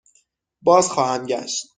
بازخواهم 0.61 1.25
گشت. 1.25 1.69